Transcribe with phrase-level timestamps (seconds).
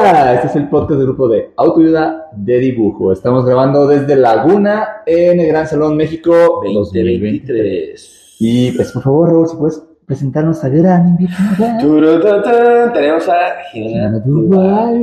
[0.00, 3.12] Hola, este es el podcast del grupo de autoayuda de dibujo.
[3.12, 6.32] Estamos grabando desde Laguna en el Gran Salón México
[6.72, 8.36] 2023.
[8.40, 11.78] Y pues por favor, Raúl, si puedes presentarnos a gran invitada.
[12.92, 13.34] Tenemos a
[13.72, 14.98] Jimena Duval.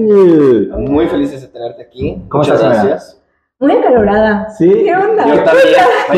[0.80, 2.24] Muy felices de tenerte aquí.
[2.30, 3.22] ¿Cómo Muchas estás, gracias.
[3.60, 4.50] Muy acalorada.
[4.50, 4.68] Sí.
[4.70, 5.28] ¿Qué onda?
[5.28, 5.68] Yo también.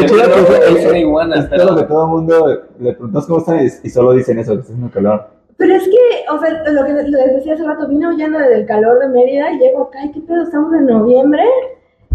[0.07, 0.21] Yo que
[0.69, 2.47] es- es una iguana, Es todo que el mundo
[2.79, 5.38] le preguntas cómo están y, y solo dicen eso, que está haciendo calor.
[5.59, 8.97] Pero es que, o sea, lo que les decía hace rato, vine huyendo del calor
[8.99, 11.43] de Mérida y llego acá, y qué pedo, estamos en noviembre.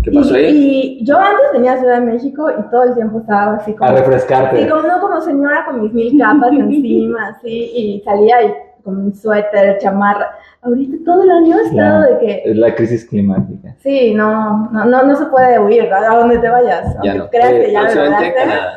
[0.03, 0.99] ¿qué y, pasó ahí?
[1.01, 3.91] y yo antes venía a Ciudad de México y todo el tiempo estaba así como...
[3.91, 4.63] A refrescarte.
[4.63, 8.97] Sí, como no como señora con mis mil capas encima, así, y salía y con
[8.99, 10.31] un suéter, chamarra.
[10.63, 12.15] Ahorita todo el año he estado Claro.
[12.15, 12.43] de que...
[12.51, 13.75] Es la crisis climática.
[13.81, 16.13] Sí, no, no, no, no se puede huir, ¿verdad?
[16.13, 16.97] a donde te vayas.
[17.05, 17.29] Ya aunque no.
[17.31, 17.83] creas que Eh, ya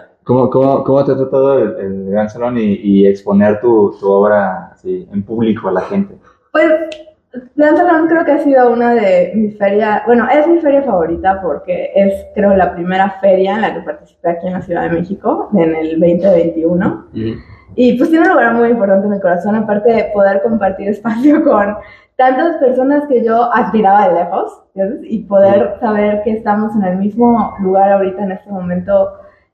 [0.02, 0.08] lo.
[0.27, 4.12] ¿Cómo, cómo, cómo te ha tratado el, el Gran Salón y, y exponer tu, tu
[4.12, 6.16] obra así, en público a la gente?
[6.52, 6.72] Pues
[7.55, 11.41] Gran Salón creo que ha sido una de mis ferias, bueno, es mi feria favorita
[11.41, 14.99] porque es creo la primera feria en la que participé aquí en la Ciudad de
[14.99, 17.21] México en el 2021 Ujú.
[17.76, 21.43] y pues tiene un lugar muy importante en mi corazón, aparte de poder compartir espacio
[21.43, 21.76] con
[22.15, 24.99] tantas personas que yo admiraba de lejos ¿sabes?
[25.04, 29.12] y poder saber que estamos en el mismo lugar ahorita en este momento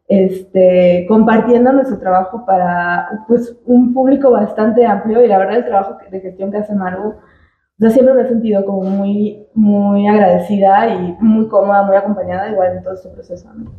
[0.08, 5.98] este, compartiendo nuestro trabajo para pues, un público bastante amplio y la verdad el trabajo
[6.10, 10.88] de gestión que hace Maru, o sea, siempre me he sentido como muy, muy agradecida
[10.94, 13.50] y muy cómoda, muy acompañada igual en todo este proceso.
[13.54, 13.72] ¿no?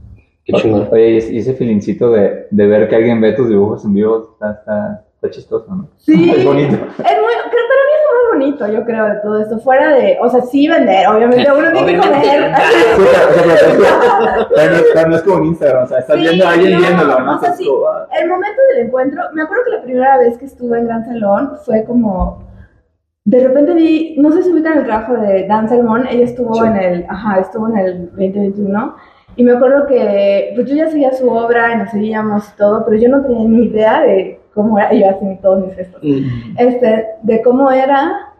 [0.45, 0.89] Qué chingón.
[0.91, 4.53] Oye, y ese- filincito de, de ver que alguien ve tus dibujos en vivo está,
[4.53, 5.89] está, está chistoso, ¿no?
[5.99, 6.31] Sí.
[6.37, 6.75] Es bonito.
[6.75, 7.64] Es muy, creo,
[8.25, 11.71] lo bonito, yo creo, de todo esto, fuera de, o sea, sí vender, obviamente uno
[11.73, 12.53] tiene que comer.
[12.95, 15.87] Sí, o sea, o sea, pero es que- pero no es- como un Instagram, o
[15.87, 17.37] sea, estás Sí, viendo a alguien viéndolo, ¿no?
[17.37, 17.69] o sea, sí.
[17.89, 21.05] ah, El momento del encuentro, me acuerdo que la primera vez que estuve en Gran
[21.05, 22.43] Salón fue como,
[23.25, 26.67] de repente vi, no sé si ubican el trabajo de Dan Salmón, ella estuvo Sí.
[26.67, 28.97] en el, ajá, estuvo en el 2021,
[29.37, 32.85] y me acuerdo que, pues yo ya seguía su obra y nos seguíamos y todo,
[32.85, 36.01] pero yo no tenía ni idea de cómo era, y yo así todos mis gestos,
[36.03, 36.57] Mm.
[36.59, 38.31] este, de cómo era,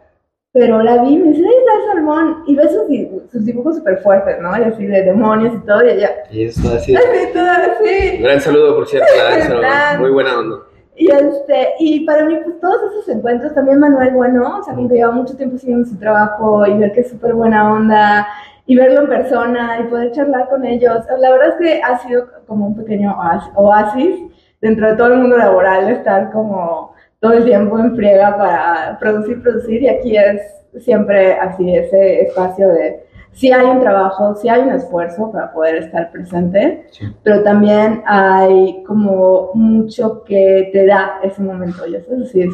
[0.51, 2.43] pero la vi me dice, ¡ay, Dan Salmón!
[2.47, 4.57] Y ve sus, di- sus dibujos súper fuertes, ¿no?
[4.57, 6.95] Y así de demonios y todo, y ella, Y eso así.
[6.95, 8.17] así, todo así.
[8.19, 9.61] Gran saludo, por cierto, a Dan Salomón.
[9.69, 9.99] Dan.
[10.01, 10.55] Muy buena onda.
[10.97, 14.87] Y, este, y para mí, pues todos esos encuentros, también Manuel Bueno, o sea, como
[14.87, 18.25] que lleva mucho tiempo siguiendo su trabajo y ver que es súper buena onda
[18.65, 20.99] y verlo en persona y poder charlar con ellos.
[21.19, 24.15] La verdad es que ha sido como un pequeño oas- oasis
[24.65, 29.41] dentro de todo el mundo laboral, estar como todo el tiempo en friega para producir,
[29.43, 30.41] producir y aquí es
[30.83, 35.75] siempre así ese espacio de si hay un trabajo, si hay un esfuerzo para poder
[35.75, 37.05] estar presente Sí.
[37.23, 42.53] pero también hay como mucho que te da ese momento, ya sabes, así es.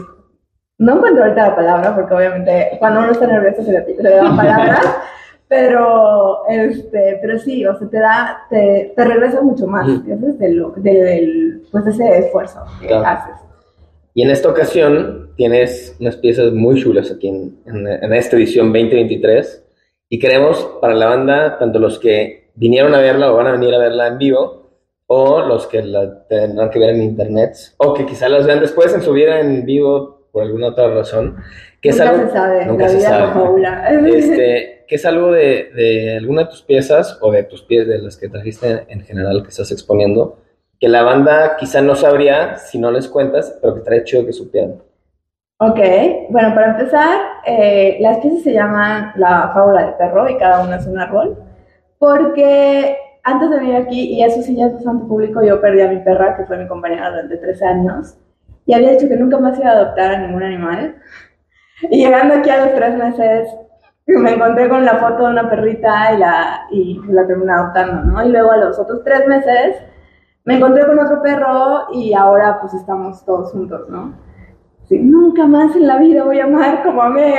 [0.80, 4.10] No encuentro ahorita la palabra porque obviamente cuando uno está nervioso se le, se le
[4.16, 4.82] dan palabras,
[5.52, 10.08] pero, este, pero sí, o sea, te da, te, te regresa mucho más, Ujú.
[10.08, 13.06] ya sabes, de lo- de- del, pues ese esfuerzo que Claro.
[13.06, 13.36] haces.
[14.14, 18.68] Y en esta ocasión tienes unas piezas muy chulas aquí en, en- en esta edición
[18.72, 19.62] 2023
[20.08, 23.74] y queremos para la banda, tanto los que vinieron a verla o van a venir
[23.76, 24.70] a verla en vivo,
[25.08, 28.94] o los que la tendrán que ver en internet, o que quizá las vean después
[28.96, 31.38] en su vida en vivo por alguna otra razón,
[31.82, 32.26] que es Nunca algo...
[32.28, 33.24] se sabe, nunca la se vida sabe.
[33.34, 33.90] confabula.
[34.08, 38.00] Este, que es algo de, de alguna de tus piezas o de tus piezas de
[38.00, 40.40] las que trajiste en general que estás exponiendo,
[40.80, 44.34] que la banda quizá no sabría si no les cuentas, pero que estaría chido que
[44.34, 44.76] supieran.
[45.60, 45.80] Ok,
[46.30, 50.78] bueno, para empezar, eh, las piezas se llaman La fábula del perro y cada una
[50.78, 51.38] es un árbol,
[52.00, 55.88] porque antes de venir aquí, y eso sí ya es bastante público, yo perdí a
[55.88, 58.18] mi perra, que fue mi compañera durante 13 años,
[58.66, 60.96] y había dicho que nunca más iba a adoptar a ningún animal.
[61.90, 63.50] Y llegando aquí a los tres meses,
[64.06, 68.26] me encontré con la foto de una perrita y la, y la terminé adoptando, ¿no?
[68.26, 69.78] Y luego a los otros tres meses
[70.44, 74.14] me encontré con otro perro y ahora pues estamos todos juntos, ¿no?
[74.88, 77.36] Sí, nunca más en la vida voy a amar como amé.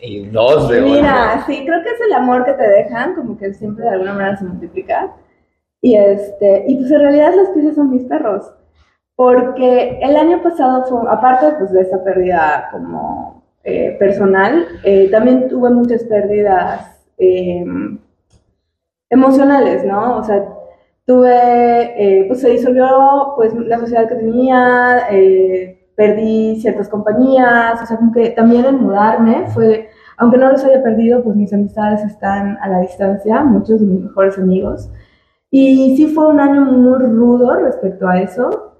[0.00, 3.52] Y dos de Mira, sí, creo que es el amor que te dejan, como que
[3.54, 5.12] siempre de alguna manera se multiplica.
[5.80, 8.52] Y este, y pues en realidad las piezas son mis perros.
[9.16, 15.48] Porque el año pasado fue, aparte pues de esa pérdida como eh, personal, eh, también
[15.48, 17.64] tuve muchas pérdidas eh,
[19.10, 20.18] emocionales, ¿no?
[20.18, 20.44] O sea,
[21.06, 21.30] tuve,
[21.96, 25.06] eh, pues se disolvió pues la sociedad que tenía,
[25.94, 30.82] perdí ciertas compañías, o sea, como que también el mudarme fue, aunque no los haya
[30.82, 34.90] perdido, pues mis amistades están a la distancia, muchos de mis mejores amigos.
[35.50, 38.71] Y sí fue un año muy rudo respecto a eso.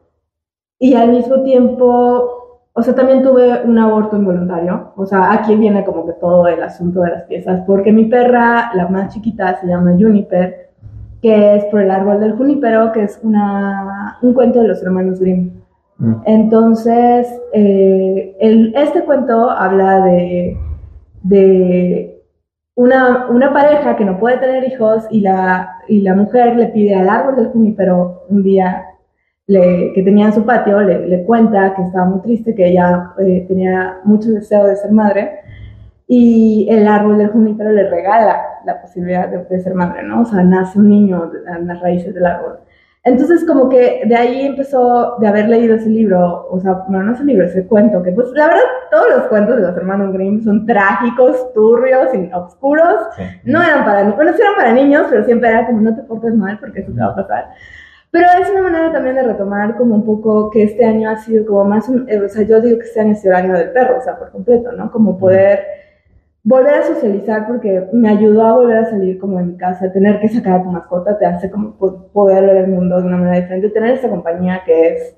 [0.82, 2.38] Y al mismo tiempo
[2.74, 4.92] o sea, también tuve un aborto involuntario.
[4.96, 8.70] O sea, aquí viene como que todo el asunto de las piezas, porque mi perra,
[8.74, 10.70] la más chiquita, se llama Juniper,
[11.20, 15.20] que es por el árbol del junípero, que es una, un cuento de los hermanos
[15.20, 15.50] Grimm.
[15.98, 16.14] Mm.
[16.24, 20.56] Entonces, eh, el- este cuento habla de,
[21.22, 22.22] de
[22.74, 26.94] una, una pareja que no puede tener hijos y la, y la mujer le pide
[26.94, 28.86] al árbol del junípero un día
[29.46, 33.10] le- que tenía en su patio, le, le cuenta que estaba muy triste, que ella
[33.18, 35.40] eh, tenía mucho deseo de ser madre
[36.06, 40.22] y el árbol del junípero le regala la posibilidad de, de ser madre, ¿no?
[40.22, 42.58] O sea, nace un niño en las raíces del árbol.
[43.04, 47.12] Entonces, como que de ahí empezó, de haber leído ese libro, o sea, bueno, no
[47.14, 48.60] ese libro, ese cuento, que pues la verdad
[48.92, 53.22] todos los cuentos de los hermanos Grimm son trágicos, turbios, y oscuros, Sí.
[53.44, 56.02] no eran para niños, bueno, sí eran para niños, pero siempre era como no te
[56.02, 57.46] portes mal porque eso te va a pasar.
[58.12, 61.44] Pero es una manera también de retomar como un poco que este año ha sido
[61.46, 63.54] como más, un- eh, o sea, yo digo que este año ha sido el año
[63.54, 64.90] del perro, o sea, por completo, ¿no?
[64.92, 65.60] Como poder
[66.44, 70.20] volver a socializar porque me ayudó a volver a salir como de mi casa, tener
[70.20, 73.16] que sacar a tu mascota te hace como po- poder ver el mundo de una
[73.18, 75.16] manera diferente, tener esta compañía que es,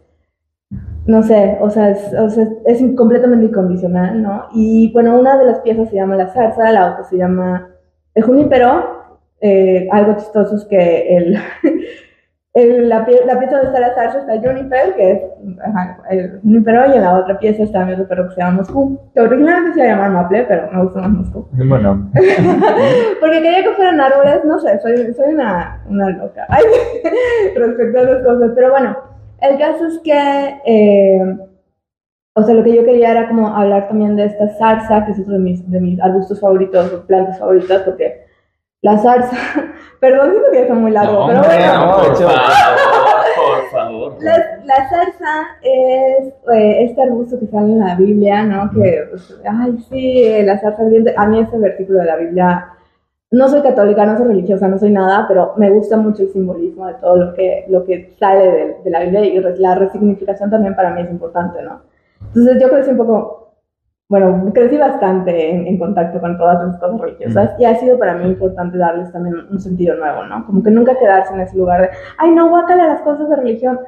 [1.06, 4.46] no sé, o sea, es, o sea, es completamente incondicional, ¿no?
[4.54, 7.68] Y bueno, una de las piezas se llama La Zarza, la otra se llama
[8.14, 11.36] El Junípero, eh, algo chistoso es que el...
[12.54, 15.22] el- la, pie- la pieza la zarza está Juniper, que es
[15.66, 19.00] ajá, el Junipero, y en la otra pieza está mi perro que se llama Moscú,
[19.12, 21.48] que originalmente se iba a llamar Maple, pero me gusta más Moscú.
[21.52, 22.10] Bueno,
[23.20, 26.62] Porque quería que fueran árboles, no sé, soy, soy una, una loca Ay,
[27.56, 28.50] respecto a esas cosas.
[28.54, 28.96] Pero bueno,
[29.40, 31.36] el caso es que, eh,
[32.36, 35.18] o sea, lo que yo quería era como hablar también de esta zarza, que es
[35.20, 38.23] otro de mis, de mis arbustos favoritos plantas favoritas, porque
[38.84, 39.36] la zarza,
[40.00, 41.86] perdón, siento que ya está muy largo, No, pero hombre, bueno.
[41.86, 42.40] no, por favor,
[43.36, 44.16] por favor.
[44.20, 48.70] La, la zarza es eh, este arbusto que sale en la Biblia, ¿no?
[48.70, 51.14] Que, pues, ay, sí, la zarza ardiente.
[51.16, 52.68] A mí ese versículo de la Biblia,
[53.30, 56.86] no soy católica, no soy religiosa, no soy nada, pero me gusta mucho el simbolismo
[56.86, 60.76] de todo lo que, lo que sale de, de la Biblia y la resignificación también
[60.76, 61.80] para mí es importante, ¿no?
[62.20, 63.43] Entonces yo crecí un poco,
[64.08, 68.14] bueno, crecí bastante en, en contacto con todas las cosas religiosas y ha sido para
[68.14, 70.44] mí importante darles también un sentido nuevo, ¿no?
[70.46, 73.80] Como que nunca quedarse en ese lugar de, ay, no, guácala las cosas de religión.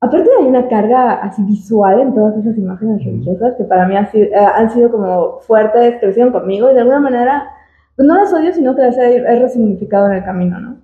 [0.00, 4.06] Aparte hay una carga así visual en todas esas imágenes religiosas que para mí ha
[4.06, 7.48] sido- eh, han sido como fuertes, crecieron conmigo y de alguna manera,
[7.96, 10.76] pues no las odio, sino que las he, he resignificado en el camino, ¿no?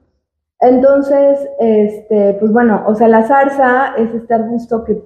[0.60, 5.02] Entonces, este, pues bueno, o sea, la zarza es este arbusto que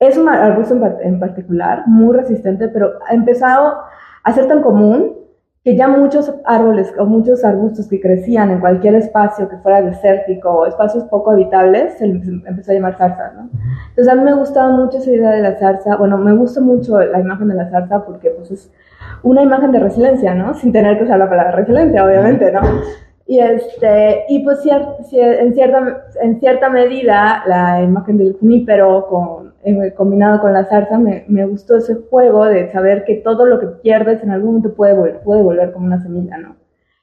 [0.00, 3.78] es un arbusto en, en particular, muy resistente, pero ha empezado
[4.24, 5.20] a ser tan común
[5.62, 10.50] que ya muchos árboles o muchos arbustos que crecían en cualquier espacio que fuera desértico
[10.50, 13.50] o espacios poco habitables, se les empezó a llamar zarza, ¿no?
[13.90, 16.98] Entonces a mí me gustaba mucho esa idea de la zarza, bueno, me gusta mucho
[16.98, 18.72] la imagen de la zarza porque pues es
[19.22, 20.54] una imagen de resiliencia, ¿no?
[20.54, 22.60] Sin tener que usar la palabra resiliencia, obviamente, ¿no?
[23.30, 29.54] Y, este, y pues cier- en, cierta, en cierta medida la imagen del junípero con,
[29.62, 33.60] eh, combinado con la zarza me, me gustó ese juego de saber que todo lo
[33.60, 36.56] que pierdes en algún momento puede, puede volver como una semilla, ¿no?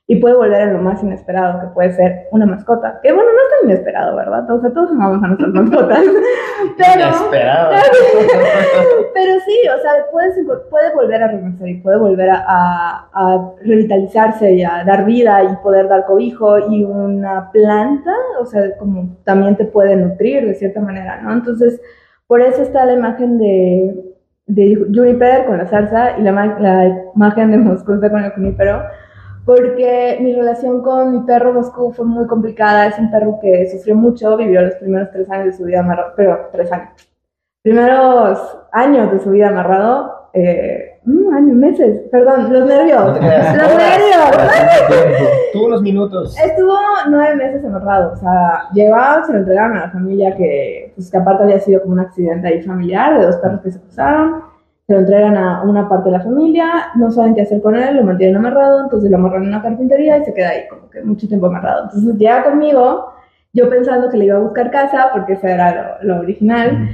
[0.10, 3.00] Y puede volver en lo más inesperado, que puede ser una mascota.
[3.04, 4.50] Que bueno, no es tan inesperado, ¿verdad?
[4.50, 6.00] O sea, todos amamos a nuestras mascotas.
[6.78, 7.08] Pero...
[7.08, 7.72] Inesperado.
[9.14, 13.10] Pero sí, o sea, puedes, enco- puede volver a renacer y puede volver a, a-
[13.14, 18.78] a revitalizarse y a dar vida y poder dar cobijo y una planta, o sea,
[18.78, 21.34] como también te puede nutrir de cierta manera, ¿no?
[21.34, 21.82] Entonces,
[22.28, 23.96] por eso está la imagen de,
[24.46, 28.84] de Juniper con la salsa y la, la imagen de Moscú está con el junípero,
[29.48, 33.96] porque mi relación con mi perro Moscú fue muy complicada, es un perro que sufrió
[33.96, 37.08] mucho, vivió los primeros tres años de su vida amarrado, pero tres años
[37.68, 38.40] primeros
[38.72, 44.48] años de su vida amarrado, eh, mm, años, meses, perdón, los nervios, No los nervios.
[45.52, 46.38] Tú unos minutos.
[46.40, 46.78] Estuvo
[47.10, 51.18] nueve meses amarrado, o sea, llegaba, se lo entregaron a la familia que, pues, que
[51.18, 54.44] aparte había sido como un accidente ahí familiar de dos perros que se cruzaron,
[54.88, 57.98] se lo entregan a una parte de la familia, no saben qué hacer con él,
[57.98, 61.04] lo mantienen amarrado, entonces lo amarran en una carpintería y se queda ahí como que
[61.04, 61.84] mucho tiempo amarrado.
[61.84, 63.12] Entonces llega conmigo,
[63.52, 66.88] yo pensando que le iba a buscar casa, porque eso era lo, lo original,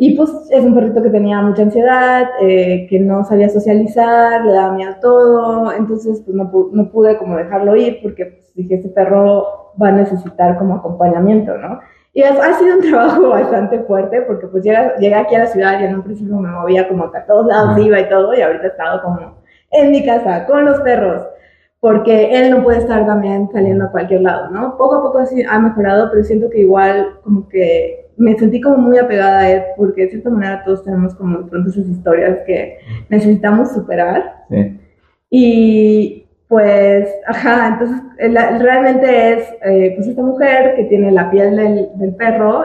[0.00, 4.52] y pues es un perrito que tenía mucha ansiedad, eh, que no sabía socializar, le
[4.52, 8.76] daba miedo a todo, entonces pues no, no pude como dejarlo ir porque pues, dije,
[8.76, 11.80] este perro va a necesitar como acompañamiento, ¿no?
[12.18, 15.46] Y ha, ha sido un trabajo bastante fuerte porque pues llega, llegué aquí a la
[15.46, 18.34] ciudad y en un principio me movía como que a todos lados iba y todo
[18.34, 19.38] y ahorita he estado como
[19.70, 21.22] en mi casa con los perros.
[21.78, 24.76] porque él no puede estar también saliendo a cualquier lado, ¿no?
[24.76, 28.78] Poco a poco así ha mejorado, pero siento que igual como que me sentí como
[28.78, 32.40] muy apegada a él, porque de cierta manera todos tenemos como de pronto esas historias
[32.48, 32.78] que
[33.10, 34.44] necesitamos superar.
[34.50, 34.80] Sí.
[35.30, 41.56] Y pues, ajá, entonces el- realmente es eh, pues esta mujer que tiene la piel
[41.56, 42.64] del, del perro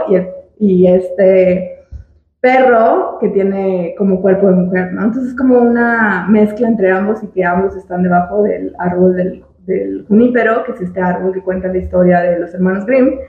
[0.58, 1.80] y este
[2.40, 5.04] perro que tiene como cuerpo de mujer, ¿no?
[5.06, 9.44] Entonces es como una mezcla entre ambos y que ambos están debajo del árbol del,
[9.66, 13.20] del junípero, que es este árbol que cuenta la historia de los hermanos Grimm.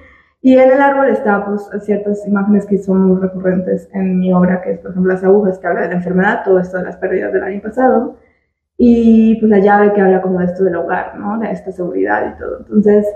[0.42, 4.61] Y en el árbol está pues ciertas imágenes que son muy recurrentes en mi obra,
[4.61, 6.96] que es por ejemplo las agujas que habla de la enfermedad, todo esto de las
[6.99, 8.16] pérdidas del año pasado,
[8.76, 11.38] y pues la llave que habla como de esto del hogar, ¿no?
[11.38, 12.59] De esta seguridad y todo.
[12.61, 13.07] Entonces,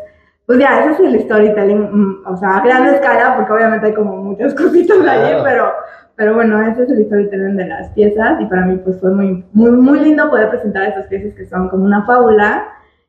[0.47, 3.95] pues ya, ese es el storytelling, mm, o sea, a gran escala, porque obviamente hay
[3.95, 5.43] como muchas cositas Claro.
[5.45, 5.65] pero,
[6.17, 9.45] pero bueno, ese es el storytelling de las piezas y para mí pues fue muy,
[9.53, 12.65] muy, muy lindo poder presentar estas piezas que son como una fábula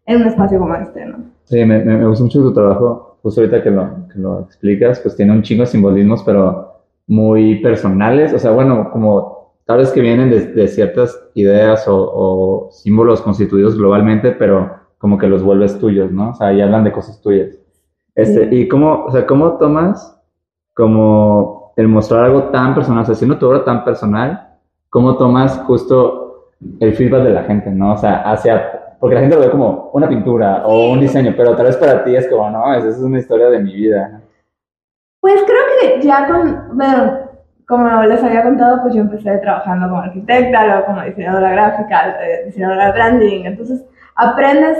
[0.06, 1.18] en un espacio como este, ¿no?
[1.44, 3.18] Sí, me, me, me gustó mucho tu trabajo.
[3.22, 7.62] Justo ahorita que lo, que lo explicas, pues tiene un chingo de simbolismos, pero muy
[7.62, 8.34] personales.
[8.34, 13.22] O sea, bueno, como tal vez que vienen de, de ciertas ideas o, o símbolos
[13.22, 16.32] constituidos globalmente, pero como que los vuelves tuyos, ¿no?
[16.32, 17.58] O sea, y hablan de cosas tuyas.
[18.16, 18.56] Este, Sí.
[18.62, 20.20] y cómo, o sea, cómo tomas
[20.76, 24.48] como el mostrar algo tan personal, o sea, siendo tu obra tan personal,
[24.90, 27.94] cómo tomas justo el feedback de la gente, ¿no?
[27.94, 31.56] O sea, hacia, porque la gente lo ve como una pintura o un diseño, pero
[31.56, 34.22] tal vez para ti es como, no, esa es una historia de mi vida.
[35.22, 37.29] Pues creo que ya con, bueno,
[37.70, 42.46] como les había contado, pues yo empecé trabajando como arquitecta, luego como diseñadora gráfica, eh,
[42.48, 43.86] diseñadora de branding, entonces
[44.16, 44.78] aprendes,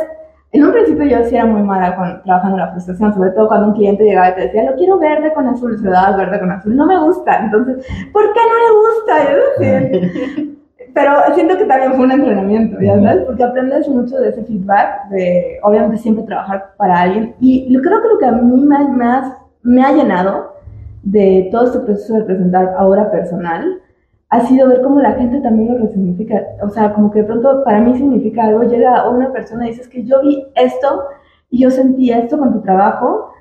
[0.52, 3.48] en un principio yo sí era muy mala con, trabajando en la frustración, sobre todo
[3.48, 6.18] cuando un cliente llegaba y te decía, lo quiero verde con azul, se lo dabas
[6.18, 9.32] verde con azul, no me gusta, entonces, ¿por qué no me gusta?
[9.32, 10.50] Yo
[10.96, 13.22] pero siento que también fue un entrenamiento, ¿ya sabes?
[13.26, 17.36] Porque aprendes mucho de ese feedback, de obviamente siempre trabajar para alguien.
[17.40, 20.56] Y lo- creo que lo que a mí me ha, me ha llenado
[21.04, 23.82] de todo este proceso de presentar ahora personal
[24.30, 26.46] ha sido ver cómo la gente también lo resignifica.
[26.62, 29.88] O sea, como que de pronto para mí significa algo, llega una persona y dices
[29.88, 31.04] que yo vi esto
[31.50, 33.32] y yo sentí esto con tu trabajo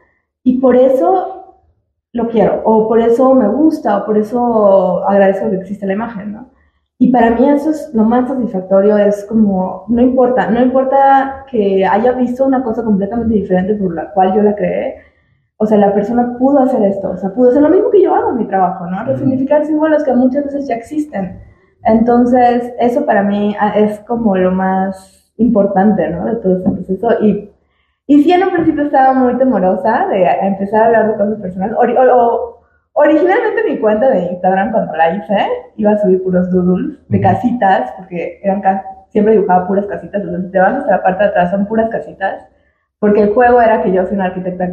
[0.42, 1.38] y por eso
[2.12, 6.32] lo quiero, o por eso me gusta, o por eso agradezco que existe la imagen,
[6.32, 6.46] ¿no?
[6.98, 11.84] Y para mí eso es lo más satisfactorio, es como, no importa, no importa que
[11.86, 14.96] haya visto una cosa completamente diferente por la cual yo la creé,
[15.60, 18.14] o sea, la persona pudo hacer esto, o sea, pudo hacer lo mismo que yo
[18.14, 19.04] hago en mi trabajo, ¿no?
[19.04, 21.40] Resignificar símbolos que muchas veces ya existen.
[21.84, 26.24] Entonces, eso para mí ah, es como lo más importante, ¿no?
[26.26, 27.08] De todo este proceso.
[27.20, 27.50] Y,
[28.06, 31.40] y sí, en un principio estaba muy temorosa de a- empezar a hablar de cosas
[31.40, 31.76] personales.
[31.76, 32.60] O- o-
[32.94, 35.36] originalmente mi cuenta de Instagram, cuando la hice,
[35.76, 38.62] iba a subir puros doodles de casitas, porque eran
[39.08, 40.22] siempre dibujaba puras casitas.
[40.22, 42.46] Entonces, te vas hasta la parte de atrás, son puras casitas.
[43.00, 44.68] Porque el juego era que yo soy una arquitecta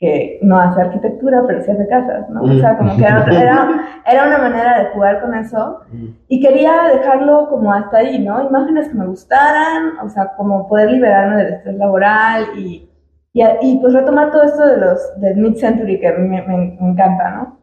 [0.00, 2.42] que no hace arquitectura, pero sí hace casas, ¿no?
[2.42, 3.68] O sea, como que era, otra- era,
[4.06, 5.80] era una manera de jugar con eso.
[6.26, 8.42] Y quería dejarlo como hasta ahí, ¿no?
[8.42, 12.88] Imágenes que me gustaran, o sea, como poder liberarme del estrés laboral y,
[13.34, 16.78] y, y, pues retomar todo esto de los del mid-century que a mí me, me-
[16.80, 17.58] me encanta, ¿no?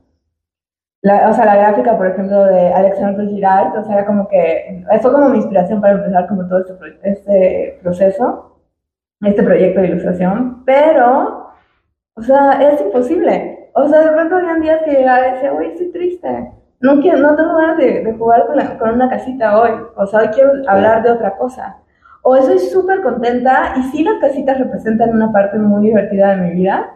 [1.02, 4.84] La, o sea, la gráfica, por ejemplo, de Alexandre Girard, o sea, era como que
[5.02, 8.58] fue como mi inspiración para empezar como todo este, este proceso,
[9.22, 11.47] este proyecto de ilustración, pero,
[12.18, 13.70] o sea, es imposible.
[13.74, 16.52] O sea, de pronto habían días que llegaba y decía, uy, estoy triste.
[16.80, 19.72] No, quiero, no tengo ganas de, de jugar con, la- con una casita hoy.
[19.96, 21.78] O sea, hoy quiero hablar de otra cosa.
[22.24, 26.52] O estoy súper contenta y sí las casitas representan una parte muy divertida de mi
[26.52, 26.92] vida,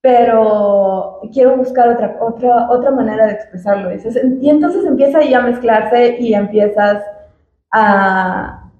[0.00, 3.90] pero quiero buscar otra, otra, otra manera de expresarlo.
[4.40, 7.02] Y entonces, empieza ahí a mezclarse y empiezas
[7.72, 8.70] a,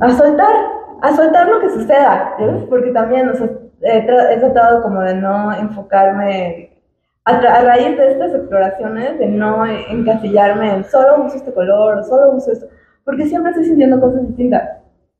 [0.00, 0.54] a soltar,
[1.02, 2.64] a soltar lo que suceda, ¿sabes?
[2.68, 3.48] Porque también, o sea,
[3.86, 6.76] he, tra- he tratado como de no enfocarme en-
[7.24, 12.30] a, a raíz de estas exploraciones, de no encasillarme en solo uso este color, solo
[12.32, 12.66] uso esto,
[13.04, 14.62] porque siempre estoy sintiendo cosas distintas.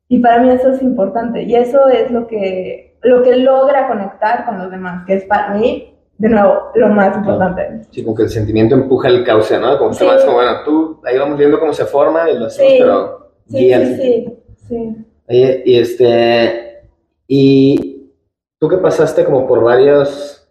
[0.08, 1.42] Y para mí eso es importante.
[1.42, 5.54] Y eso es lo que, lo que logra conectar con los demás, que es para
[5.54, 7.82] mí, de nuevo, lo más importante.
[7.90, 9.76] Sí, como que el sentimiento empuja el cauce, ¿no?
[9.76, 10.06] Como Sí.
[10.06, 12.78] más como, bueno, tú, ahí vamos viendo cómo se forma y lo hacemos, Sí.
[12.78, 14.96] pero Sí, guía el sí, sí, sí.
[15.28, 16.82] Oye, y este,
[17.26, 17.95] y
[18.58, 20.48] tú que pasaste como por varias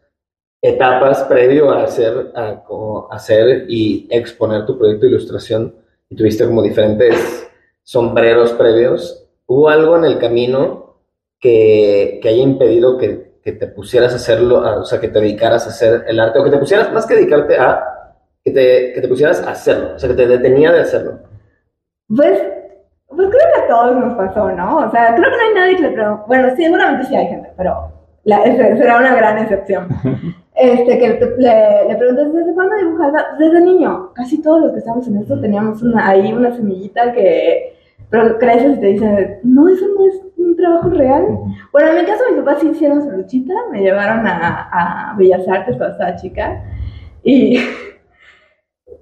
[0.62, 5.76] etapas previo a hacer, a como hacer y exponer tu proyecto de ilustración,
[6.10, 7.48] y tuviste como diferentes
[7.84, 10.96] sombreros previos, ¿hubo algo en el camino
[11.40, 15.20] que, que haya impedido que, que te pusieras a hacerlo, a- o sea, que te
[15.20, 17.84] dedicaras a hacer el arte, o que te pusieras, más que dedicarte a,
[18.44, 21.20] que te, que te pusieras a hacerlo, o sea, que te detenía de hacerlo?
[22.16, 22.40] Pues
[23.08, 24.78] Pues creo que a todos nos pasó, ¿no?
[24.78, 26.24] O sea, creo que no hay nadie que le pregunte.
[26.28, 27.92] Bueno, seguramente sí hay gente, pero
[28.26, 29.88] la, será una gran excepción.
[30.58, 33.12] Este, que le, le preguntas, ¿desde cuándo dibujas?
[33.38, 34.14] Desde niño.
[34.14, 37.76] Casi todos los que estamos en esto teníamos una, ahí una semillita que
[38.10, 41.26] pero creces y te dicen, no, eso no es un trabajo real.
[41.72, 44.70] Bueno, en mi caso, mis papás sí hicieron su luchita, me llevaron a,
[45.12, 46.64] a Bellas Artes cuando estaba chica
[47.24, 47.60] y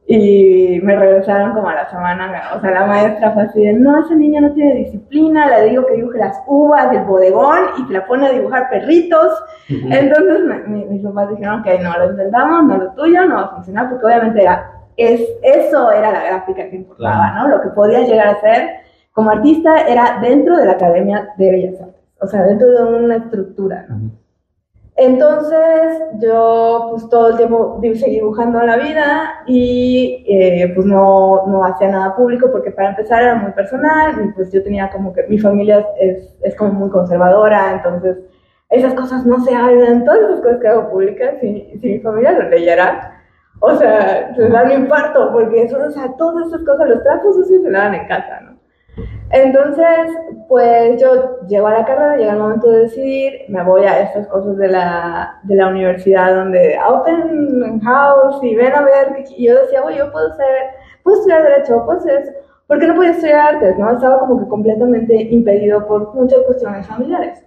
[0.06, 4.04] y me regresaron como a la semana, o sea, la maestra fue así de, no,
[4.04, 7.94] esa niña no tiene disciplina, le digo que dibuje las uvas del bodegón y que
[7.94, 9.44] la pone a dibujar perritos.
[9.70, 13.90] Entonces mis papás dijeron, ok, no, lo intentamos, no lo tuyo, no va a funcionar,
[13.90, 17.48] porque obviamente era, es, eso era la gráfica que importaba, ¿no?
[17.48, 18.70] Lo que podía llegar a ser
[19.14, 23.16] como artista era dentro de la Academia de Bellas Artes, o sea, dentro de una
[23.16, 24.23] estructura, ¿no?
[24.96, 31.66] Entonces yo pues todo el tiempo seguí dibujando la vida y eh, pues no, no,
[31.66, 35.24] hacía nada público porque para empezar era muy personal y pues yo tenía como que
[35.24, 38.18] mi familia es, es como muy conservadora, entonces
[38.70, 42.34] esas cosas no se hablan, todas esas cosas que hago públicas, si, si mi familia
[42.34, 43.20] lo leyera,
[43.60, 47.36] o sea, se dan un infarto porque eso, o sea, todas esas cosas, los trapos
[47.36, 48.53] sucios se dan en casa, ¿no?
[49.32, 50.12] Entonces,
[50.48, 54.28] pues yo llego a la carrera, llega el momento de decidir, me voy a estas
[54.28, 59.62] cosas de la, de la universidad donde open house y ven a ver, y yo
[59.62, 63.56] decía, oye, yo puedo ser, puedo estudiar derecho, puedo ser ¿por qué no podía estudiar
[63.56, 63.78] artes?
[63.78, 63.92] ¿no?
[63.92, 67.44] Estaba como que completamente impedido por muchas cuestiones familiares.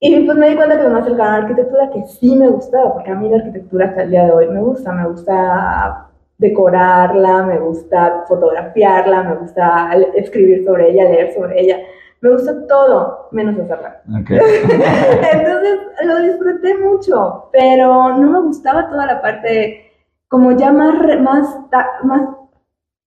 [0.00, 2.92] Y pues me di cuenta que me acercaba a la arquitectura que sí me gustaba,
[2.92, 6.03] porque a mí la arquitectura hasta el día de hoy me gusta, me gusta
[6.38, 11.78] decorarla, me gusta fotografiarla, me gusta escribir sobre ella, leer sobre ella.
[12.20, 14.00] Me gusta todo, menos hacerla.
[14.08, 19.92] Entonces lo disfruté mucho, pero no me gustaba toda la parte
[20.28, 21.46] como ya más, más,
[22.02, 22.28] más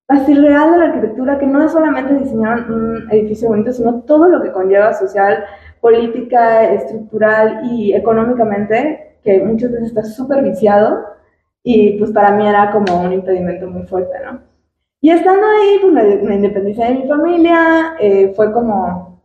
[0.08, 4.30] así real de la arquitectura, que no es solamente diseñar un edificio bonito, sino todo
[4.30, 5.44] lo que conlleva social,
[5.82, 11.17] política, estructural y económicamente, que muchas veces está súper viciado
[11.70, 14.40] y pues para mí era como un impedimento muy fuerte, ¿no?
[15.02, 19.22] Y estando ahí, pues me, me independicé de mi familia, eh, fue como,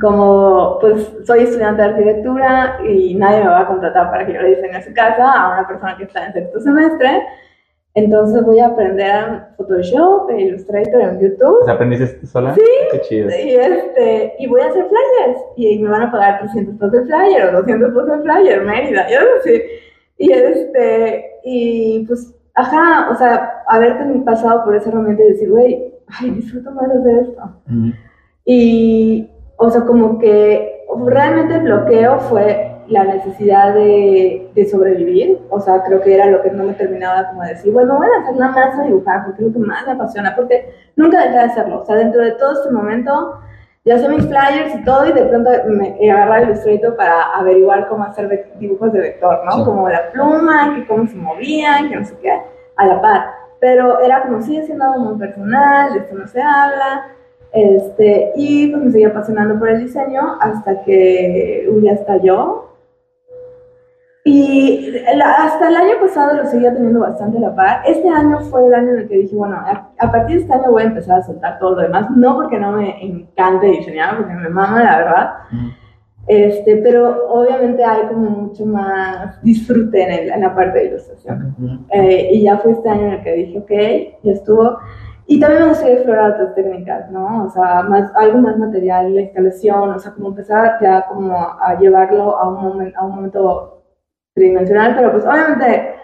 [0.00, 4.42] como, pues soy estudiante de arquitectura y nadie me va a contratar para que yo
[4.42, 7.22] le diseñe su casa a una persona que está en sexto semestre.
[7.94, 11.64] Entonces voy a aprender Photoshop Illustrator en YouTube.
[11.64, 12.56] ¿Te aprendiste sola?
[12.56, 12.60] Sí.
[12.90, 13.30] Qué chido.
[13.30, 15.44] Y, este, y voy a hacer flyers.
[15.54, 19.08] Y me van a pagar 300 pesos de flyer o 200 pesos de flyer, Mérida,
[19.08, 19.64] yo no sé.
[20.18, 25.94] Y este, y pues, ajá, o sea, haberte pasado por ese momento y decir, güey,
[26.20, 27.42] ay, disfruto más de esto.
[28.44, 35.58] Y, o sea, como que realmente el bloqueo fue la necesidad de, de, sobrevivir, o
[35.58, 38.22] sea, creo que era lo que no me terminaba como de decir, bueno, voy a
[38.22, 41.34] hacer nada más a dibujar, porque es lo que más me apasiona, porque nunca dejé
[41.34, 43.40] de hacerlo, o sea, dentro de todo este momento
[43.88, 47.88] ya hacía mis flyers y todo, y de pronto me agarraba el Illustrator para averiguar
[47.88, 49.64] cómo hacer dibujos de vector, ¿no?
[49.64, 52.38] Como la pluma, que cómo se movían, que no sé qué,
[52.76, 53.30] a la par.
[53.60, 57.08] Pero era como, sigue siendo algo muy personal, esto no se habla,
[57.52, 62.67] este, y pues me seguía apasionando por el diseño hasta que un día estalló
[64.28, 67.80] y hasta el año pasado lo seguía teniendo bastante la par.
[67.86, 70.70] Este año fue el año en el que dije, bueno, a, partir de este año
[70.70, 72.10] voy a empezar a soltar todo lo demás.
[72.10, 75.30] No porque no me encante diseñar, porque me mama, la verdad.
[76.26, 81.86] Este, pero obviamente hay como mucho más disfrute en, en la parte de ilustración.
[81.90, 84.78] Eh, y ya fue este año en el que dije, ok, ya estuvo.
[85.26, 87.44] Y también me gustaría explorar otras técnicas, ¿no?
[87.44, 91.78] O sea, más, algo más material, la instalación, o sea, como empezar ya como a
[91.78, 93.77] llevarlo a un, momento, a un momento
[94.38, 95.94] tridimensional, pero pues obviamente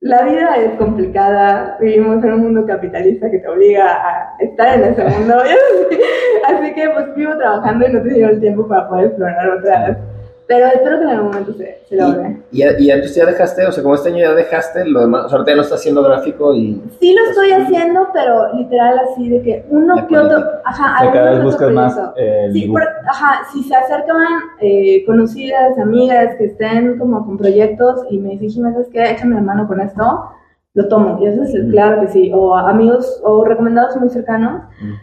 [0.00, 4.92] la vida es complicada, vivimos en un mundo capitalista que te obliga a estar en
[4.92, 5.36] ese mundo,
[6.48, 9.98] así que pues vivo trabajando y no tengo el tiempo para poder explorar otras
[10.46, 12.42] pero espero que en algún momento se, se logre.
[12.50, 15.28] ¿Y, y, entonces ya dejaste, o sea, como este año ya dejaste lo demás, o
[15.28, 16.82] sea, ahorita ya no estás haciendo gráfico y...
[17.00, 21.44] Sí lo estoy haciendo, pero literal así de que uno que otro, ajá, cada vez
[21.44, 22.72] buscas más eh, sí,
[23.08, 24.26] ajá, si se acercan
[24.60, 29.10] eh, conocidas, amigas que estén como con proyectos y me dicen, ¿sabes qué?
[29.10, 30.32] Échame la mano con esto
[30.74, 31.18] lo tomo.
[31.20, 32.30] Y eso es claro que sí.
[32.34, 34.62] O amigos o recomendados muy cercanos.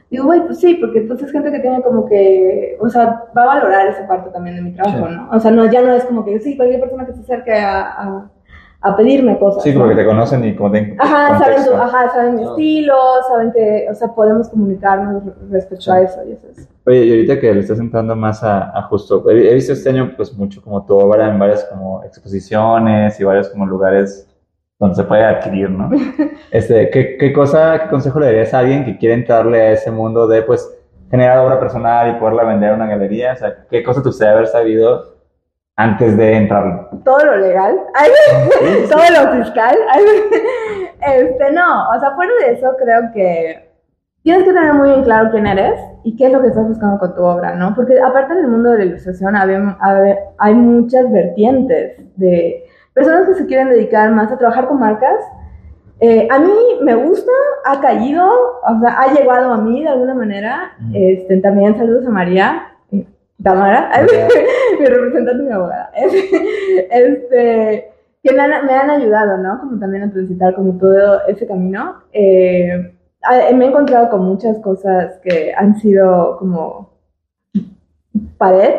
[0.09, 3.43] Digo, güey, pues sí, porque entonces es gente que tiene como que, o sea, va
[3.43, 5.29] a valorar esa parte también de mi trabajo, ¿no?
[5.31, 8.29] O sea, no, ya no es como que, sí, cualquier persona que se acerque a,
[8.81, 9.61] a, pedirme cosas.
[9.61, 12.95] Sí, porque te conocen y como te Ajá, saben, tu, ajá, saben mi estilo,
[13.27, 16.67] saben que, o sea, podemos comunicarnos respecto a eso y eso es.
[16.87, 20.13] Oye, y ahorita que le estás entrando más a, a justo, he, visto este año
[20.15, 24.28] pues mucho como tu obra en varias como exposiciones y varios como lugares
[24.79, 25.89] donde se puede adquirir, ¿no?
[26.51, 29.91] Este, ¿qué, ¿Qué cosa, qué consejo le darías a alguien que quiere entrarle a ese
[29.91, 30.67] mundo de, pues,
[31.11, 33.33] generar obra personal y poderla vender a una galería?
[33.33, 35.17] O sea, ¿qué cosa te gustaría haber sabido
[35.75, 36.89] antes de entrar?
[37.03, 38.09] Todo lo legal, ay,
[38.89, 39.75] todo lo fiscal.
[39.91, 40.03] ay,
[41.19, 43.69] Este, no, o sea, fuera de eso creo que
[44.23, 46.99] tienes que tener muy bien claro quién eres y qué es lo que estás buscando
[46.99, 47.73] con tu obra, ¿no?
[47.73, 53.35] Porque aparte en el mundo de la ilustración habe- hay muchas vertientes de personas que
[53.35, 55.19] se quieren dedicar más a trabajar con marcas.
[56.01, 57.31] Eh, a mí me gusta,
[57.65, 60.71] ha caído, o sea, ha llegado a mí de alguna manera.
[60.93, 62.73] Este, también saludos a María,
[63.43, 63.91] Tamara,
[64.79, 65.91] mi representante y mi abogada.
[66.91, 67.91] Este,
[68.23, 69.59] que me han, me han ayudado, ¿no?
[69.59, 72.03] Como también a transitar como todo ese camino.
[72.13, 72.93] Eh,
[73.53, 76.89] me he encontrado con muchas cosas que han sido como
[78.37, 78.73] pared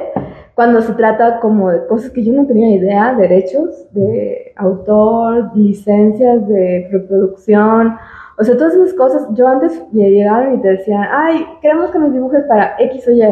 [0.55, 6.47] cuando se trata como de cosas que yo no tenía idea, derechos de autor, licencias
[6.49, 7.97] de preproducción,
[8.39, 11.99] o sea, todas esas cosas, yo antes me llegaban y te decían, ay, queremos que
[11.99, 13.23] nos dibujes para X o Y,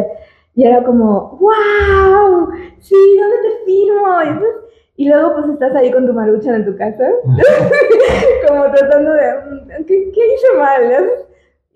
[0.55, 4.51] y era como, wow, sí, ¿dónde te firmo?
[4.97, 7.09] Y, luego pues estás ahí con tu maruchan en tu casa,
[8.49, 11.28] como tratando de, "Mm, ¿qué, qué hice mal?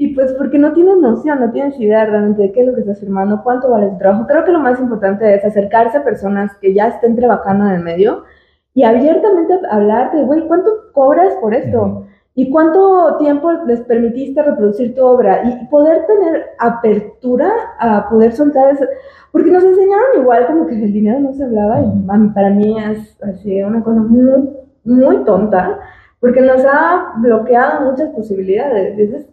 [0.03, 2.81] Y pues porque no tienes noción, no tienes idea realmente de qué es lo que
[2.81, 4.27] estás firmando, cuánto vale tu trabajo.
[4.27, 7.85] Creo que lo más importante es acercarse a personas que ya estén trabajando en el
[7.85, 8.25] medio
[8.75, 12.09] y abiertamente hablar de, güey, ¿cuánto cobras por esto?
[12.35, 15.45] ¿Y cuánto tiempo les permitiste reproducir tu obra?
[15.45, 18.85] Y poder tener apertura a poder soltar eso.
[19.31, 23.23] Porque nos enseñaron igual como que el dinero no se hablaba y para mí es
[23.23, 24.51] así una cosa muy,
[24.83, 25.79] muy tonta
[26.19, 28.97] porque nos ha bloqueado muchas posibilidades.
[28.97, 29.32] Dices,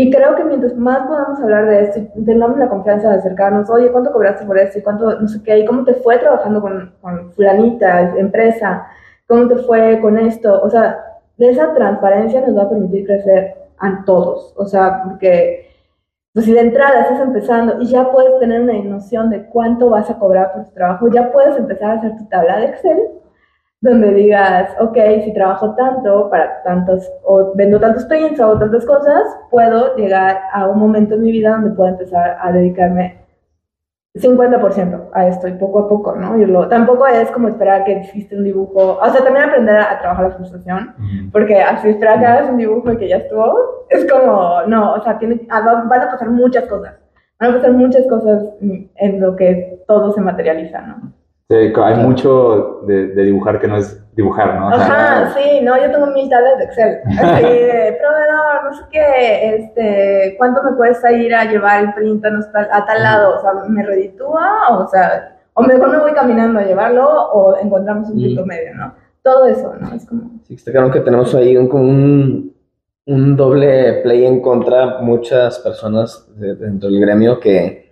[0.00, 3.68] y creo que mientras más podamos hablar de esto y tengamos la confianza de acercarnos,
[3.68, 4.78] oye, ¿cuánto cobraste por esto?
[4.78, 5.58] ¿Y cuánto, no sé qué?
[5.58, 8.86] ¿Y cómo te fue trabajando con, con fulanita, empresa?
[9.26, 10.62] ¿Cómo te fue con esto?
[10.62, 11.04] O sea,
[11.36, 14.54] esa transparencia nos va a permitir crecer a todos.
[14.56, 15.68] O sea, porque
[16.32, 20.08] pues, si de entrada estás empezando y ya puedes tener una noción de cuánto vas
[20.08, 22.98] a cobrar por tu trabajo, ya puedes empezar a hacer tu tabla de Excel
[23.80, 29.22] donde digas, ok, si trabajo tanto para tantos, o vendo tantos prints o tantas cosas,
[29.50, 33.18] puedo llegar a un momento en mi vida donde pueda empezar a dedicarme
[34.16, 36.36] 50% a esto y poco a poco, ¿no?
[36.38, 39.98] Irlo, tampoco es como esperar que hiciste un dibujo, o sea, también aprender a, a
[40.00, 40.94] trabajar la frustración,
[41.30, 45.00] porque así esperar que hagas un dibujo y que ya estuvo, es como, no, o
[45.02, 46.94] sea, tiene, ah, va- van a pasar muchas cosas,
[47.38, 51.12] van a pasar muchas cosas en lo que todo se materializa, ¿no?
[51.50, 54.68] Sí, hay mucho de, de dibujar que no es dibujar, ¿no?
[54.68, 56.98] O sea, Ajá, sí, no, yo tengo mil tablas de Excel.
[57.18, 62.22] Así de proveedor, no sé qué, este, ¿cuánto me cuesta ir a llevar el print
[62.26, 63.36] a, tal- a tal lado?
[63.36, 64.76] O sea, ¿me reditúa?
[64.78, 68.46] O sea, o mejor me voy caminando a llevarlo o encontramos un punto Mm.
[68.46, 68.94] medio, ¿no?
[69.22, 69.94] Todo eso, ¿no?
[69.94, 70.30] Es como...
[70.46, 72.54] Sí, está claro que tenemos ahí un, como un,
[73.06, 77.87] un doble play en contra muchas personas de- dentro del gremio que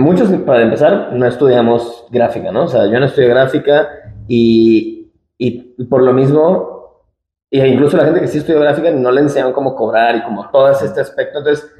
[0.00, 2.64] muchos, para empezar, no estudiamos gráfica, ¿no?
[2.64, 3.88] O sea, yo no estudio gráfica
[4.26, 7.04] y, y por lo mismo,
[7.50, 10.50] e incluso la gente que sí estudió gráfica no le enseñaron cómo cobrar y como
[10.50, 11.38] todo este aspecto.
[11.38, 11.70] Entonces,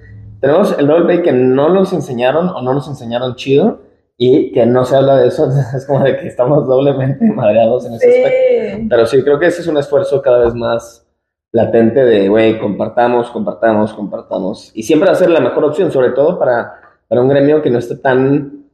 [0.40, 3.80] tenemos el doble play que no nos enseñaron o no nos enseñaron chido
[4.16, 5.48] y que no se habla de eso.
[5.76, 8.86] Es como de que estamos doblemente madreados en ese aspecto.
[8.88, 11.06] Pero sí, creo que ese es un esfuerzo cada vez más
[11.52, 14.70] latente de, güey, compartamos, compartamos, compartamos.
[14.74, 16.79] Y siempre va a ser la mejor opción, sobre todo para,
[17.10, 18.66] para un gremio que no esté tan,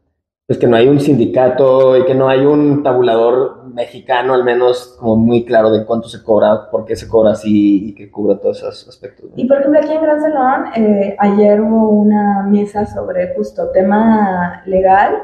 [0.47, 4.95] pues que no hay un sindicato y que no hay un tabulador mexicano, al menos
[5.01, 8.39] como muy claro de cuánto se cobra, por qué se cobra así y que cubra
[8.39, 9.31] todos esos aspectos.
[9.37, 14.63] Y por ejemplo, aquí en Gran Salón, eh, ayer hubo una mesa sobre justo tema
[14.67, 15.15] legal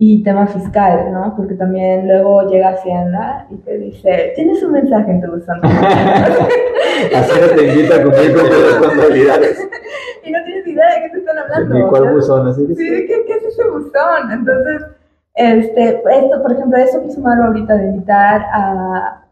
[0.00, 1.34] y tema fiscal, ¿no?
[1.36, 5.60] Porque también luego llega Hacienda y te dice, tienes un mensaje en tu buzón.
[7.14, 9.68] Hacienda te invita a cumplir con tus responsabilidades.
[10.24, 11.74] y no tienes idea de qué te están hablando.
[11.74, 13.06] Ni cuál buzón, así que Sí.
[13.08, 14.30] ¿qué, qué es ese buzón?
[14.30, 14.86] Entonces,
[15.34, 19.24] este, esto, por ejemplo, esto que hizo Maru ahorita de invitar a,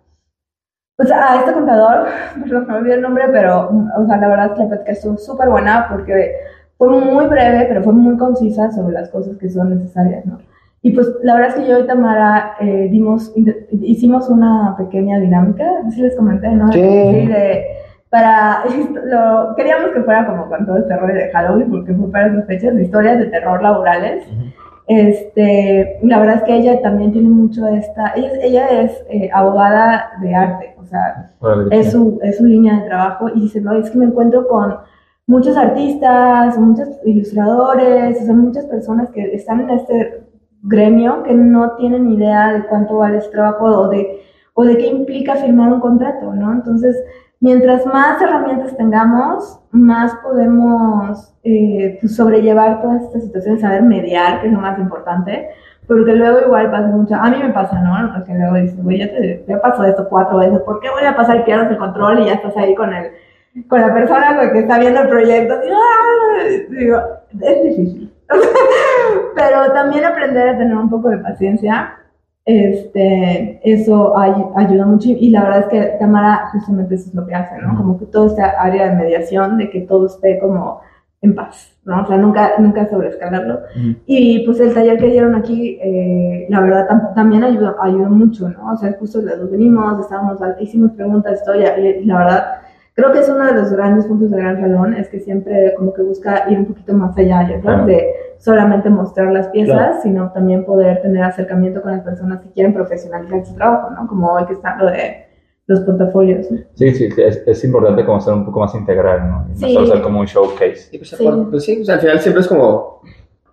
[0.96, 2.08] pues a este contador,
[2.42, 4.92] perdón, no me olvidé el nombre, pero, o sea, la verdad es que la plática
[4.92, 6.34] estuvo súper buena porque
[6.76, 10.40] fue muy breve, pero fue muy concisa sobre las cosas que son necesarias, ¿no?
[10.86, 13.34] Y pues la verdad es que yo y Tamara eh, dimos,
[13.82, 16.70] hicimos una pequeña dinámica, sí les comenté, ¿no?
[16.70, 16.80] Sí.
[16.80, 17.64] de,
[18.08, 18.62] para,
[19.04, 22.46] lo, queríamos que fuera como con todo este rollo de Halloween, porque fue para esas
[22.46, 24.28] fechas de historias de terror laborales.
[24.86, 30.12] Este, la verdad es que ella también tiene mucho esta, ella, ella es eh, abogada
[30.22, 31.32] de arte, o sea,
[31.72, 34.76] es su, es su línea de trabajo y dice, no, es que me encuentro con
[35.26, 40.25] muchos artistas, muchos ilustradores, o sea, muchas personas que están en este
[40.66, 44.22] gremio que no tienen idea de cuánto vale su trabajo o de,
[44.54, 46.52] o de qué implica firmar un contrato, ¿no?
[46.52, 46.96] Entonces,
[47.40, 54.48] mientras más herramientas tengamos, más podemos eh, pues, sobrellevar todas estas situaciones, saber mediar, que
[54.48, 55.48] es lo más importante,
[55.86, 58.12] porque luego igual pasa mucho, a mí me pasa, ¿no?
[58.12, 61.14] Porque luego dices, güey, ya, te, ya pasó esto cuatro veces, ¿por qué voy a
[61.14, 63.12] pasar y pierdes el control y ya estás ahí con el
[63.68, 65.54] con la persona que está viendo el proyecto?
[66.68, 67.00] Digo,
[67.40, 68.12] es difícil.
[69.36, 71.96] Pero también aprender a tener un poco de paciencia
[72.46, 77.26] este, eso ay, ayuda mucho y la verdad es que Tamara justamente eso es lo
[77.26, 77.76] que hace, ¿no?
[77.76, 80.80] Como que todo esta área de mediación, de que todo esté como
[81.22, 82.02] en paz, ¿no?
[82.02, 83.62] O sea, nunca, nunca sobreescalarlo.
[84.06, 88.74] Y pues el taller que dieron aquí, eh, la verdad también ayudó, ayudó mucho, ¿no?
[88.74, 92.46] O sea, justo de los venimos, estábamos, hicimos preguntas, historia, y la verdad
[92.94, 95.92] creo que es uno de los grandes puntos del Gran Salón, es que siempre como
[95.92, 97.86] que busca ir un poquito más allá, ¿no?
[97.86, 98.06] De
[98.38, 103.44] solamente mostrar las piezas, sino también poder tener acercamiento con las personas que quieren profesionalizar
[103.44, 104.06] su trabajo, ¿no?
[104.06, 105.26] Como hoy que está lo de
[105.66, 106.46] los portafolios.
[106.74, 109.46] Sí, sí, es, es, importante como ser un poco más integral, ¿no?
[109.48, 110.64] Y no solo ser como un showcase.
[110.64, 110.98] Pues, sí,
[111.50, 111.76] pues, sí.
[111.76, 113.02] Pues, al final siempre es como,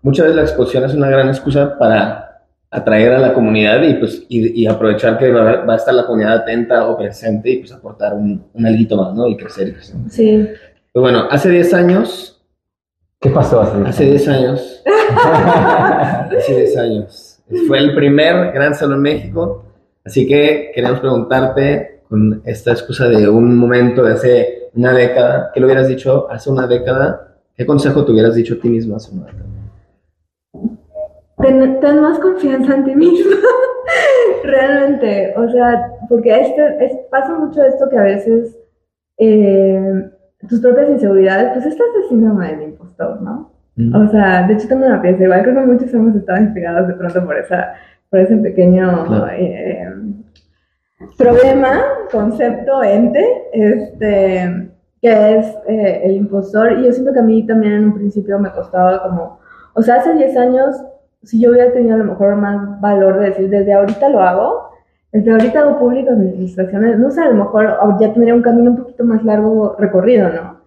[0.02, 4.26] muchas veces la exposición es una gran excusa para atraer a la comunidad y, pues,
[4.30, 8.44] y, aprovechar que va, a estar la comunidad atenta o presente y pues aportar un,
[8.54, 9.28] un algo más, ¿no?
[9.28, 9.76] Y crecer.
[10.10, 10.48] Sí.
[10.92, 12.33] Pues bueno, hace 10 años...
[13.24, 14.84] ¿Qué pasó hace 10 Hace 10 años.
[16.38, 17.42] hace 10 años.
[17.68, 19.64] Fue el primer Gran Salón México,
[20.04, 25.62] así que queremos preguntarte con esta excusa de un momento de hace una década, ¿qué
[25.62, 27.38] le hubieras dicho hace una década?
[27.56, 29.46] ¿Qué consejo te hubieras dicho a ti mismo hace una década?
[31.80, 33.32] ten, más confianza en ti mismo.
[34.44, 38.58] Realmente, o sea, porque este, es, pasa mucho esto que a veces
[39.18, 40.12] eh,
[40.48, 43.52] tus propias inseguridades, pues estás de síndrome del impostor, ¿no?
[43.76, 43.96] Mm.
[43.96, 46.94] O sea, de hecho tengo una pieza, igual creo que muchos hemos estado inspirados de
[46.94, 47.74] pronto por, esa,
[48.10, 49.88] por ese pequeño eh,
[51.18, 54.70] problema, concepto, ente, este,
[55.02, 56.80] que es eh, el impostor.
[56.80, 59.40] Y yo siento que a mí también en un principio me costaba como,
[59.74, 60.84] o sea, hace 10 años
[61.24, 64.70] si yo hubiera tenido a lo mejor más valor de decir, desde ahorita lo hago,
[65.14, 68.72] desde ahorita hago públicas mis ilustraciones, no sé, a lo mejor ya tendría un camino
[68.72, 70.62] un poquito más largo recorrido, ¿no?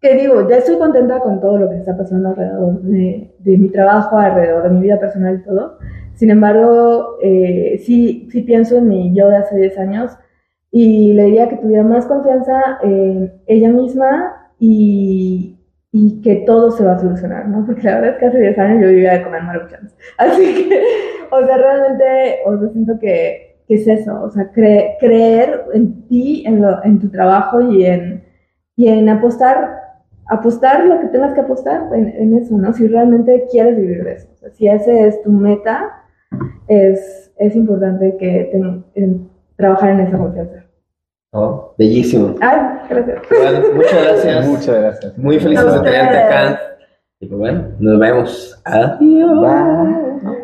[0.00, 4.16] Que digo, ya estoy contenta con todo lo que está pasando alrededor de, mi trabajo,
[4.16, 5.78] alrededor de mi vida personal y todo.
[6.14, 10.16] Sin embargo, eh, sí, sí pienso en mi yo de hace 10 años
[10.70, 15.58] y le diría que tuviera más confianza en ella misma y,
[15.92, 17.66] y que todo se va a solucionar, ¿no?
[17.66, 19.94] Porque la verdad es que hace 10 años yo vivía de comer maruchans.
[20.18, 20.82] Así que,
[21.30, 26.44] o sea, realmente, o sea, siento que, que es eso, o sea, creer en ti,
[26.46, 28.24] en, lo, en tu trabajo y en,
[28.76, 29.80] y en apostar,
[30.28, 32.72] apostar lo que tengas que apostar en, en eso, ¿no?
[32.72, 34.28] Si realmente quieres vivir de eso.
[34.34, 36.04] O sea, si ese es tu meta,
[36.68, 38.50] es, es importante que
[38.94, 40.64] ten, trabajar en esa confianza.
[41.32, 42.36] Oh, bellísimo.
[42.40, 43.18] Ay, gracias.
[43.74, 44.46] muchas gracias.
[44.46, 45.18] Muchas gracias.
[45.18, 46.60] Muy felices de tenerte acá.
[47.20, 48.62] Y pues bueno, nos vemos.
[48.64, 50.43] Adiós.